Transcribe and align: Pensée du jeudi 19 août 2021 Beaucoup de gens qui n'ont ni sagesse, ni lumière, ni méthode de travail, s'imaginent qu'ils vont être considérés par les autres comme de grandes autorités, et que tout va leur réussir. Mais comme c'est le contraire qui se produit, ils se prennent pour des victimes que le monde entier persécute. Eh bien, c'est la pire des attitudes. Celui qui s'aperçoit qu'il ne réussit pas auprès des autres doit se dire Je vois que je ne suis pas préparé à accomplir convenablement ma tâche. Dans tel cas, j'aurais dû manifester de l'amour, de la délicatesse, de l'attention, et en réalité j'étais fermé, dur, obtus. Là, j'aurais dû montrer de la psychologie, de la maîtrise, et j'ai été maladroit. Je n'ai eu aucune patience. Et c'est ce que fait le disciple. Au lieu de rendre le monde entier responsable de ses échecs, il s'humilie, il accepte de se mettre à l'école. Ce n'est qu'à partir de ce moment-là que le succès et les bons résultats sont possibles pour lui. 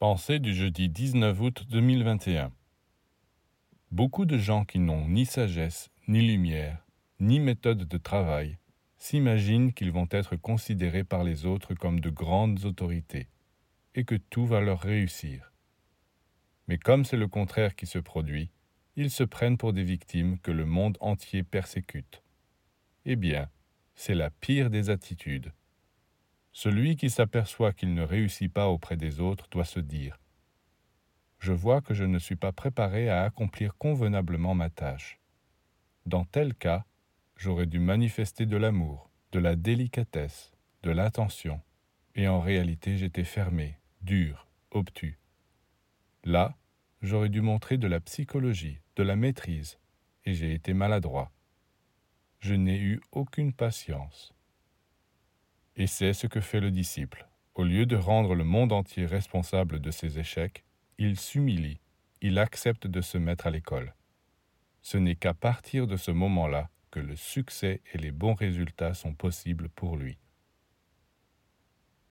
Pensée 0.00 0.38
du 0.38 0.54
jeudi 0.54 0.88
19 0.88 1.40
août 1.40 1.64
2021 1.68 2.52
Beaucoup 3.90 4.26
de 4.26 4.38
gens 4.38 4.64
qui 4.64 4.78
n'ont 4.78 5.08
ni 5.08 5.26
sagesse, 5.26 5.90
ni 6.06 6.24
lumière, 6.24 6.86
ni 7.18 7.40
méthode 7.40 7.82
de 7.82 7.98
travail, 7.98 8.58
s'imaginent 8.98 9.72
qu'ils 9.72 9.90
vont 9.90 10.06
être 10.12 10.36
considérés 10.36 11.02
par 11.02 11.24
les 11.24 11.46
autres 11.46 11.74
comme 11.74 11.98
de 11.98 12.10
grandes 12.10 12.64
autorités, 12.64 13.26
et 13.96 14.04
que 14.04 14.14
tout 14.14 14.46
va 14.46 14.60
leur 14.60 14.82
réussir. 14.82 15.52
Mais 16.68 16.78
comme 16.78 17.04
c'est 17.04 17.16
le 17.16 17.26
contraire 17.26 17.74
qui 17.74 17.86
se 17.86 17.98
produit, 17.98 18.52
ils 18.94 19.10
se 19.10 19.24
prennent 19.24 19.58
pour 19.58 19.72
des 19.72 19.82
victimes 19.82 20.38
que 20.38 20.52
le 20.52 20.64
monde 20.64 20.96
entier 21.00 21.42
persécute. 21.42 22.22
Eh 23.04 23.16
bien, 23.16 23.48
c'est 23.96 24.14
la 24.14 24.30
pire 24.30 24.70
des 24.70 24.90
attitudes. 24.90 25.52
Celui 26.52 26.96
qui 26.96 27.10
s'aperçoit 27.10 27.72
qu'il 27.72 27.94
ne 27.94 28.02
réussit 28.02 28.52
pas 28.52 28.68
auprès 28.68 28.96
des 28.96 29.20
autres 29.20 29.48
doit 29.50 29.64
se 29.64 29.80
dire 29.80 30.18
Je 31.38 31.52
vois 31.52 31.80
que 31.80 31.94
je 31.94 32.04
ne 32.04 32.18
suis 32.18 32.36
pas 32.36 32.52
préparé 32.52 33.08
à 33.08 33.22
accomplir 33.22 33.76
convenablement 33.76 34.54
ma 34.54 34.70
tâche. 34.70 35.18
Dans 36.06 36.24
tel 36.24 36.54
cas, 36.54 36.84
j'aurais 37.36 37.66
dû 37.66 37.78
manifester 37.78 38.46
de 38.46 38.56
l'amour, 38.56 39.10
de 39.32 39.38
la 39.38 39.56
délicatesse, 39.56 40.52
de 40.82 40.90
l'attention, 40.90 41.60
et 42.14 42.28
en 42.28 42.40
réalité 42.40 42.96
j'étais 42.96 43.24
fermé, 43.24 43.78
dur, 44.00 44.48
obtus. 44.70 45.18
Là, 46.24 46.56
j'aurais 47.02 47.28
dû 47.28 47.40
montrer 47.40 47.78
de 47.78 47.86
la 47.86 48.00
psychologie, 48.00 48.80
de 48.96 49.02
la 49.02 49.16
maîtrise, 49.16 49.78
et 50.24 50.34
j'ai 50.34 50.52
été 50.52 50.74
maladroit. 50.74 51.30
Je 52.40 52.54
n'ai 52.54 52.78
eu 52.78 53.00
aucune 53.12 53.52
patience. 53.52 54.34
Et 55.80 55.86
c'est 55.86 56.12
ce 56.12 56.26
que 56.26 56.40
fait 56.40 56.58
le 56.58 56.72
disciple. 56.72 57.28
Au 57.54 57.62
lieu 57.62 57.86
de 57.86 57.94
rendre 57.94 58.34
le 58.34 58.42
monde 58.42 58.72
entier 58.72 59.06
responsable 59.06 59.78
de 59.78 59.92
ses 59.92 60.18
échecs, 60.18 60.64
il 60.98 61.18
s'humilie, 61.18 61.78
il 62.20 62.40
accepte 62.40 62.88
de 62.88 63.00
se 63.00 63.16
mettre 63.16 63.46
à 63.46 63.50
l'école. 63.50 63.94
Ce 64.82 64.98
n'est 64.98 65.14
qu'à 65.14 65.34
partir 65.34 65.86
de 65.86 65.96
ce 65.96 66.10
moment-là 66.10 66.68
que 66.90 66.98
le 66.98 67.14
succès 67.14 67.80
et 67.92 67.98
les 67.98 68.10
bons 68.10 68.34
résultats 68.34 68.92
sont 68.92 69.14
possibles 69.14 69.68
pour 69.68 69.96
lui. 69.96 70.18